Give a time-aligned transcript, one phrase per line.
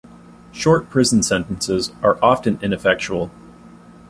[0.51, 3.29] Short prison sentences are often ineffectual.